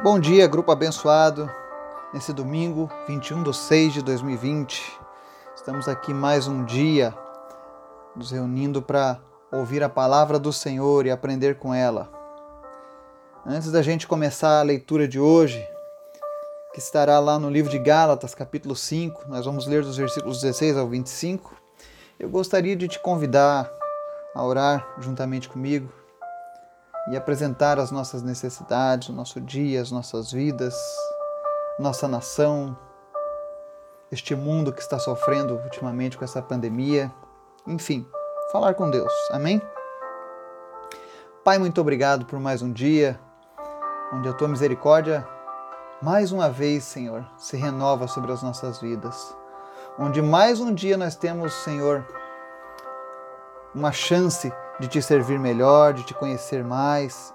[0.00, 1.50] Bom dia, grupo abençoado.
[2.14, 4.80] Nesse domingo, 21 de 6 de 2020,
[5.56, 7.12] estamos aqui mais um dia
[8.14, 9.18] nos reunindo para
[9.50, 12.08] ouvir a palavra do Senhor e aprender com ela.
[13.44, 15.66] Antes da gente começar a leitura de hoje,
[16.72, 20.76] que estará lá no livro de Gálatas, capítulo 5, nós vamos ler dos versículos 16
[20.76, 21.56] ao 25.
[22.20, 23.68] Eu gostaria de te convidar
[24.32, 25.97] a orar juntamente comigo
[27.10, 30.74] e apresentar as nossas necessidades, o nosso dia, as nossas vidas,
[31.78, 32.76] nossa nação,
[34.10, 37.12] este mundo que está sofrendo ultimamente com essa pandemia.
[37.66, 38.06] Enfim,
[38.52, 39.12] falar com Deus.
[39.30, 39.60] Amém?
[41.44, 43.18] Pai, muito obrigado por mais um dia
[44.12, 45.26] onde a tua misericórdia,
[46.00, 49.36] mais uma vez, Senhor, se renova sobre as nossas vidas.
[49.98, 52.06] Onde mais um dia nós temos, Senhor,
[53.74, 57.34] uma chance de te servir melhor, de te conhecer mais,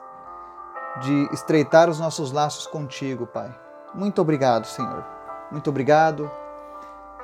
[1.02, 3.54] de estreitar os nossos laços contigo, Pai.
[3.94, 5.04] Muito obrigado, Senhor.
[5.52, 6.32] Muito obrigado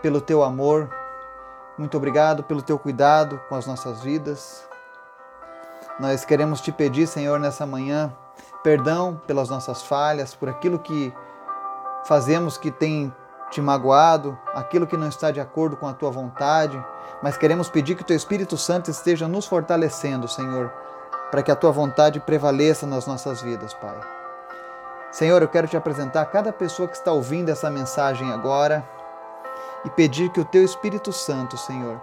[0.02, 0.90] pelo teu amor.
[1.78, 4.67] Muito obrigado pelo teu cuidado com as nossas vidas.
[6.00, 8.14] Nós queremos te pedir, Senhor, nessa manhã,
[8.64, 11.14] perdão pelas nossas falhas, por aquilo que
[12.06, 13.14] fazemos que tem
[13.50, 16.83] te magoado, aquilo que não está de acordo com a tua vontade,
[17.22, 20.72] mas queremos pedir que o teu Espírito Santo esteja nos fortalecendo, Senhor,
[21.31, 24.00] para que a tua vontade prevaleça nas nossas vidas, Pai.
[25.11, 28.88] Senhor, eu quero te apresentar cada pessoa que está ouvindo essa mensagem agora
[29.84, 32.00] e pedir que o teu Espírito Santo, Senhor,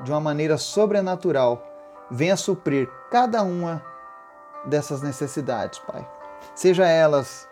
[0.00, 1.62] de uma maneira sobrenatural,
[2.10, 3.82] venha suprir cada uma
[4.64, 6.06] dessas necessidades, Pai.
[6.54, 7.48] Seja elas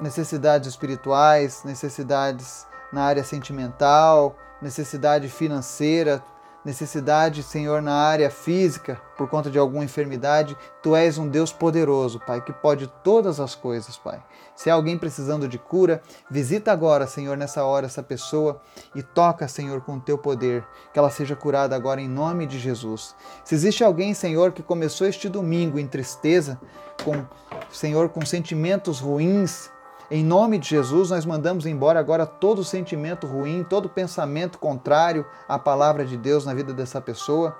[0.00, 6.22] necessidades espirituais, necessidades na área sentimental, necessidade financeira,
[6.64, 12.20] necessidade, Senhor, na área física, por conta de alguma enfermidade, tu és um Deus poderoso,
[12.20, 14.22] Pai, que pode todas as coisas, Pai.
[14.54, 18.60] Se há alguém precisando de cura, visita agora, Senhor, nessa hora essa pessoa
[18.94, 20.62] e toca, Senhor, com o teu poder,
[20.92, 23.14] que ela seja curada agora em nome de Jesus.
[23.42, 26.60] Se existe alguém, Senhor, que começou este domingo em tristeza,
[27.02, 27.24] com,
[27.70, 29.70] Senhor, com sentimentos ruins,
[30.10, 35.56] em nome de Jesus, nós mandamos embora agora todo sentimento ruim, todo pensamento contrário à
[35.56, 37.56] palavra de Deus na vida dessa pessoa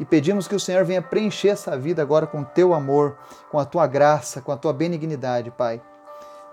[0.00, 3.16] e pedimos que o Senhor venha preencher essa vida agora com o teu amor,
[3.48, 5.80] com a tua graça, com a tua benignidade, Pai.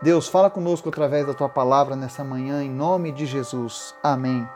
[0.03, 3.95] Deus, fala conosco através da tua palavra nessa manhã, em nome de Jesus.
[4.03, 4.47] Amém.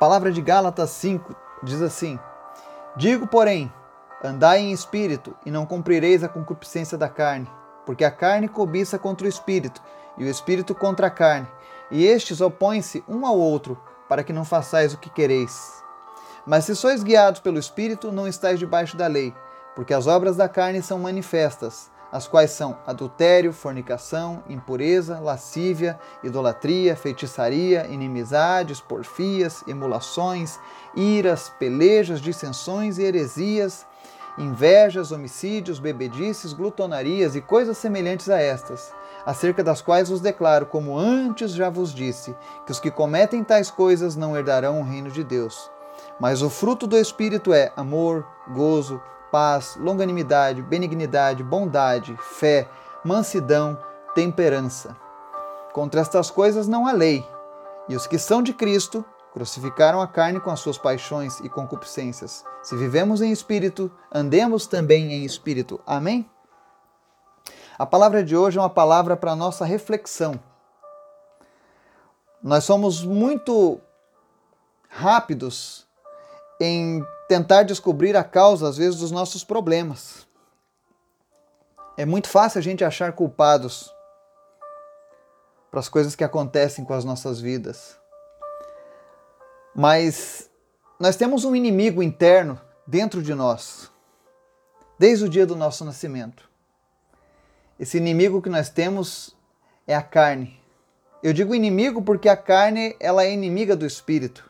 [0.00, 2.18] Palavra de Gálatas 5 diz assim:
[2.96, 3.72] Digo, porém,
[4.24, 7.48] andai em espírito e não cumprireis a concupiscência da carne
[7.84, 9.82] porque a carne cobiça contra o espírito,
[10.16, 11.46] e o espírito contra a carne,
[11.90, 15.82] e estes opõem-se um ao outro, para que não façais o que quereis.
[16.46, 19.34] Mas se sois guiados pelo espírito, não estáis debaixo da lei,
[19.74, 26.94] porque as obras da carne são manifestas, as quais são adultério, fornicação, impureza, lascívia, idolatria,
[26.94, 30.60] feitiçaria, inimizades, porfias, emulações,
[30.94, 33.84] iras, pelejas, dissensões e heresias
[34.36, 38.92] invejas, homicídios, bebedices, glutonarias e coisas semelhantes a estas,
[39.24, 42.36] acerca das quais vos declaro, como antes já vos disse,
[42.66, 45.70] que os que cometem tais coisas não herdarão o reino de Deus.
[46.18, 49.00] Mas o fruto do Espírito é amor, gozo,
[49.30, 52.68] paz, longanimidade, benignidade, bondade, fé,
[53.04, 53.78] mansidão,
[54.14, 54.96] temperança.
[55.72, 57.26] Contra estas coisas não há lei,
[57.88, 62.44] e os que são de Cristo Crucificaram a carne com as suas paixões e concupiscências.
[62.62, 65.80] Se vivemos em espírito, andemos também em espírito.
[65.84, 66.30] Amém?
[67.76, 70.38] A palavra de hoje é uma palavra para nossa reflexão.
[72.40, 73.80] Nós somos muito
[74.88, 75.84] rápidos
[76.60, 80.28] em tentar descobrir a causa, às vezes, dos nossos problemas.
[81.96, 83.92] É muito fácil a gente achar culpados
[85.72, 87.98] para as coisas que acontecem com as nossas vidas.
[89.74, 90.48] Mas
[91.00, 93.90] nós temos um inimigo interno dentro de nós,
[94.98, 96.48] desde o dia do nosso nascimento.
[97.78, 99.36] Esse inimigo que nós temos
[99.86, 100.60] é a carne.
[101.22, 104.48] Eu digo inimigo porque a carne ela é inimiga do espírito.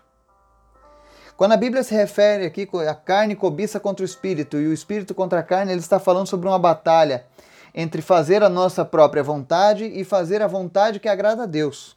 [1.37, 5.15] Quando a Bíblia se refere aqui a carne cobiça contra o espírito e o espírito
[5.15, 7.27] contra a carne, ele está falando sobre uma batalha
[7.75, 11.97] entre fazer a nossa própria vontade e fazer a vontade que agrada a Deus.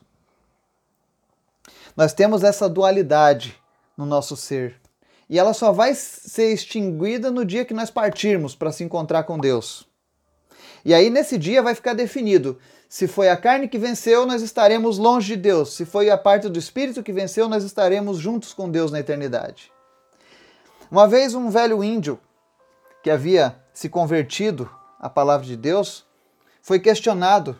[1.97, 3.59] Nós temos essa dualidade
[3.97, 4.79] no nosso ser.
[5.27, 9.39] E ela só vai ser extinguida no dia que nós partirmos para se encontrar com
[9.39, 9.87] Deus.
[10.85, 14.99] E aí, nesse dia, vai ficar definido: se foi a carne que venceu, nós estaremos
[14.99, 15.73] longe de Deus.
[15.73, 19.71] Se foi a parte do espírito que venceu, nós estaremos juntos com Deus na eternidade.
[20.91, 22.19] Uma vez, um velho índio
[23.03, 26.05] que havia se convertido à palavra de Deus
[26.61, 27.57] foi questionado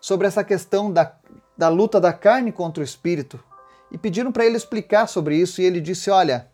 [0.00, 1.14] sobre essa questão da,
[1.56, 3.42] da luta da carne contra o espírito
[3.90, 6.50] e pediram para ele explicar sobre isso e ele disse: Olha,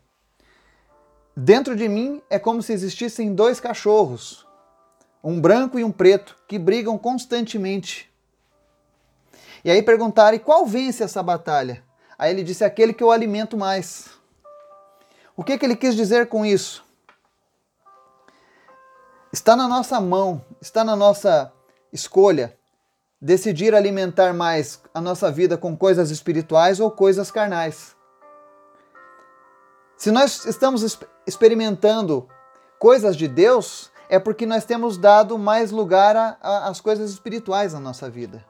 [1.34, 4.46] dentro de mim é como se existissem dois cachorros,
[5.24, 8.10] um branco e um preto, que brigam constantemente.
[9.64, 11.82] E aí perguntaram: e qual vence essa batalha?
[12.18, 14.10] Aí ele disse: aquele que eu alimento mais.
[15.34, 16.84] O que, que ele quis dizer com isso?
[19.32, 21.50] Está na nossa mão, está na nossa
[21.92, 22.58] escolha
[23.20, 27.94] decidir alimentar mais a nossa vida com coisas espirituais ou coisas carnais.
[29.96, 32.26] Se nós estamos experimentando
[32.78, 38.08] coisas de Deus, é porque nós temos dado mais lugar às coisas espirituais na nossa
[38.08, 38.42] vida.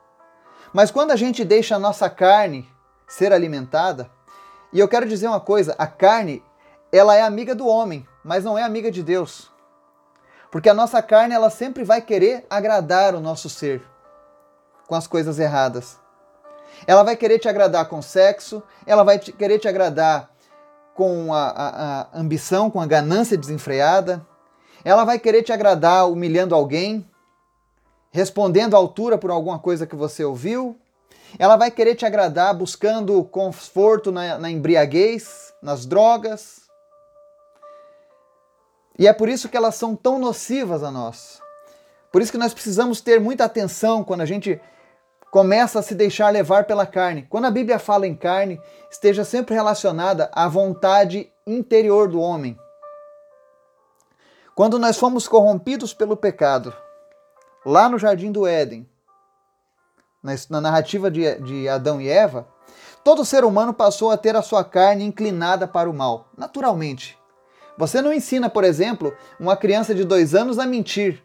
[0.73, 2.71] Mas quando a gente deixa a nossa carne
[3.09, 4.09] ser alimentada,
[4.73, 6.45] e eu quero dizer uma coisa, a carne,
[6.93, 9.51] ela é amiga do homem, mas não é amiga de Deus.
[10.49, 13.90] Porque a nossa carne, ela sempre vai querer agradar o nosso ser
[14.91, 15.97] com as coisas erradas.
[16.85, 20.29] Ela vai querer te agradar com sexo, ela vai te, querer te agradar
[20.95, 24.27] com a, a, a ambição, com a ganância desenfreada,
[24.85, 27.09] ela vai querer te agradar humilhando alguém,
[28.11, 30.77] respondendo à altura por alguma coisa que você ouviu.
[31.39, 36.63] Ela vai querer te agradar buscando conforto na, na embriaguez, nas drogas.
[38.99, 41.41] E é por isso que elas são tão nocivas a nós.
[42.11, 44.61] Por isso que nós precisamos ter muita atenção quando a gente
[45.31, 47.27] começa a se deixar levar pela carne.
[47.31, 48.61] Quando a Bíblia fala em carne,
[48.91, 52.59] esteja sempre relacionada à vontade interior do homem.
[54.55, 56.75] Quando nós fomos corrompidos pelo pecado,
[57.65, 58.89] lá no jardim do Éden,
[60.51, 62.47] na narrativa de, Adão e Eva,
[63.03, 67.17] todo ser humano passou a ter a sua carne inclinada para o mal, naturalmente.
[67.79, 71.23] Você não ensina, por exemplo, uma criança de dois anos a mentir,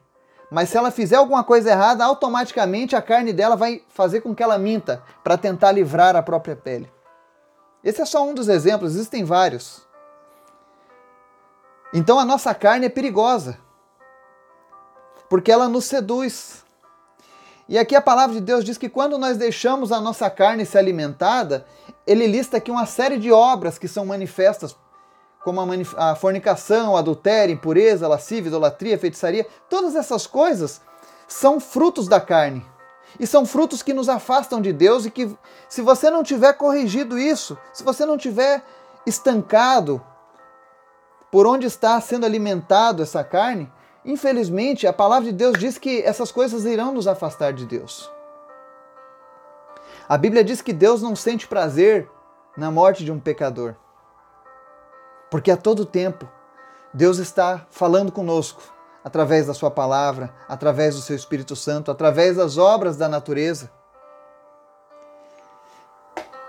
[0.50, 4.44] mas se ela fizer alguma coisa errada, automaticamente a carne dela vai fazer com que
[4.44, 6.92] ela minta para tentar livrar a própria pele.
[7.84, 9.86] Esse é só um dos exemplos, existem vários.
[11.94, 13.58] Então a nossa carne é perigosa,
[15.30, 16.66] porque ela nos seduz.
[17.68, 20.78] E aqui a palavra de Deus diz que quando nós deixamos a nossa carne ser
[20.78, 21.66] alimentada,
[22.06, 24.76] ele lista aqui uma série de obras que são manifestas,
[25.46, 29.46] como a, a fornicação, adultério, impureza, lascívia, idolatria, feitiçaria.
[29.70, 30.82] Todas essas coisas
[31.28, 32.66] são frutos da carne.
[33.20, 35.38] E são frutos que nos afastam de Deus e que,
[35.70, 38.64] se você não tiver corrigido isso, se você não tiver
[39.06, 40.02] estancado
[41.32, 43.72] por onde está sendo alimentado essa carne,
[44.04, 48.10] infelizmente a palavra de Deus diz que essas coisas irão nos afastar de Deus.
[50.10, 52.10] A Bíblia diz que Deus não sente prazer
[52.58, 53.76] na morte de um pecador.
[55.36, 56.26] Porque a todo tempo
[56.94, 58.64] Deus está falando conosco
[59.04, 63.70] através da Sua palavra, através do Seu Espírito Santo, através das obras da natureza.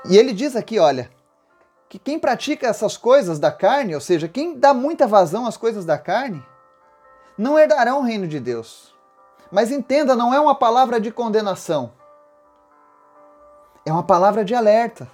[0.08, 1.10] E ele diz aqui: olha,
[1.88, 5.84] que quem pratica essas coisas da carne, ou seja, quem dá muita vazão às coisas
[5.84, 6.40] da carne,
[7.36, 8.94] não herdarão o reino de Deus.
[9.50, 11.92] Mas entenda, não é uma palavra de condenação.
[13.84, 15.10] É uma palavra de alerta.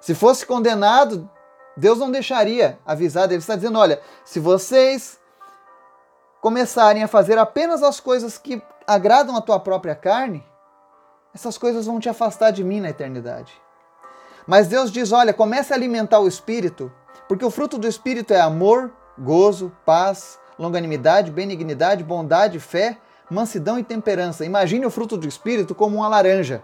[0.00, 1.28] Se fosse condenado,
[1.76, 3.32] Deus não deixaria avisado.
[3.32, 5.18] Ele está dizendo: olha, se vocês
[6.40, 10.44] começarem a fazer apenas as coisas que agradam a tua própria carne,
[11.34, 13.52] essas coisas vão te afastar de mim na eternidade.
[14.46, 16.92] Mas Deus diz: olha, comece a alimentar o espírito,
[17.28, 22.98] porque o fruto do espírito é amor, gozo, paz, longanimidade, benignidade, bondade, fé,
[23.30, 24.44] mansidão e temperança.
[24.44, 26.62] Imagine o fruto do espírito como uma laranja.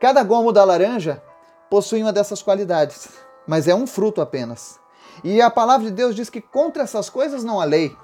[0.00, 1.22] Cada gomo da laranja
[1.68, 3.08] possui uma dessas qualidades,
[3.48, 4.78] mas é um fruto apenas.
[5.24, 7.96] E a palavra de Deus diz que contra essas coisas não há lei.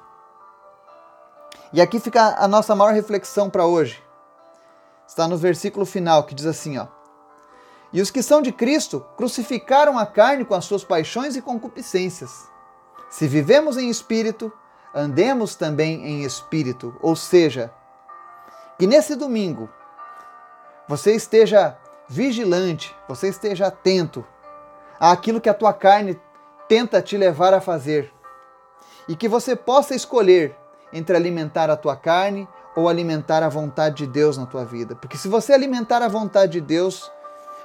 [1.73, 4.03] E aqui fica a nossa maior reflexão para hoje.
[5.07, 6.87] Está no versículo final que diz assim, ó:
[7.95, 12.49] e os que são de Cristo crucificaram a carne com as suas paixões e concupiscências.
[13.09, 14.53] Se vivemos em espírito,
[14.93, 16.97] andemos também em espírito.
[17.01, 17.73] Ou seja,
[18.77, 19.71] que nesse domingo
[20.89, 24.27] você esteja vigilante, você esteja atento
[24.99, 26.21] àquilo que a tua carne
[26.69, 28.13] tenta te levar a fazer.
[29.09, 30.57] E que você possa escolher
[30.93, 34.95] entre alimentar a tua carne ou alimentar a vontade de Deus na tua vida.
[34.95, 37.11] Porque se você alimentar a vontade de Deus,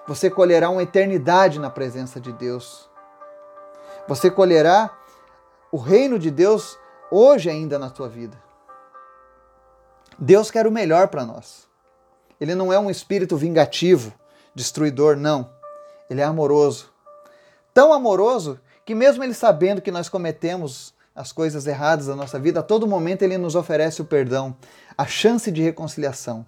[0.08, 2.90] você colherá uma eternidade na presença de Deus.
[4.08, 4.90] Você colherá
[5.72, 6.78] o reino de Deus
[7.12, 8.38] hoje ainda na tua vida.
[10.18, 11.68] Deus quer o melhor para nós.
[12.42, 14.14] Ele não é um espírito vingativo,
[14.54, 15.50] destruidor, não.
[16.10, 16.92] Ele é amoroso.
[17.74, 22.62] Tão amoroso que, mesmo ele sabendo que nós cometemos as coisas erradas da nossa vida,
[22.62, 24.56] a todo momento Ele nos oferece o perdão,
[24.98, 26.46] a chance de reconciliação.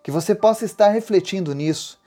[0.00, 1.98] Que você possa estar refletindo nisso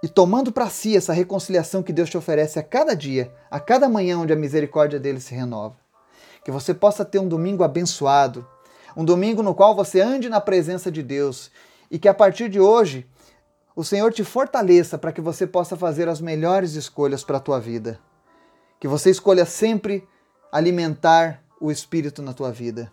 [0.00, 3.88] e tomando para si essa reconciliação que Deus te oferece a cada dia, a cada
[3.88, 5.76] manhã onde a misericórdia dele se renova.
[6.44, 8.46] Que você possa ter um domingo abençoado,
[8.96, 11.50] um domingo no qual você ande na presença de Deus
[11.90, 13.04] e que a partir de hoje
[13.76, 17.60] o Senhor te fortaleça para que você possa fazer as melhores escolhas para a tua
[17.60, 18.00] vida.
[18.80, 20.08] Que você escolha sempre
[20.50, 22.90] alimentar o Espírito na tua vida.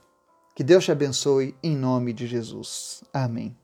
[0.53, 3.01] Que Deus te abençoe em nome de Jesus.
[3.13, 3.62] Amém.